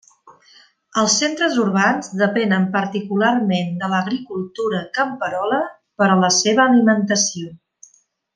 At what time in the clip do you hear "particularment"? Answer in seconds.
2.75-3.69